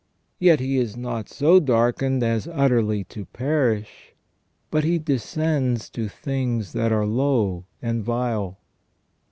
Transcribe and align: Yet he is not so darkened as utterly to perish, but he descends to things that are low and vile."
Yet 0.39 0.59
he 0.59 0.79
is 0.79 0.97
not 0.97 1.29
so 1.29 1.59
darkened 1.59 2.23
as 2.23 2.47
utterly 2.51 3.03
to 3.03 3.25
perish, 3.25 4.15
but 4.71 4.83
he 4.83 4.97
descends 4.97 5.91
to 5.91 6.07
things 6.09 6.73
that 6.73 6.91
are 6.91 7.05
low 7.05 7.65
and 7.83 8.03
vile." 8.03 8.57